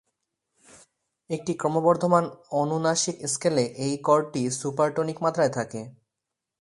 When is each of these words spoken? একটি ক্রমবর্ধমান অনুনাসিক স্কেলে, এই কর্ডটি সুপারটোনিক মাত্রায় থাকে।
একটি 1.29 1.53
ক্রমবর্ধমান 1.53 2.25
অনুনাসিক 2.51 3.17
স্কেলে, 3.27 3.65
এই 3.85 3.93
কর্ডটি 3.97 4.41
সুপারটোনিক 4.51 5.17
মাত্রায় 5.23 5.53
থাকে। 5.53 5.81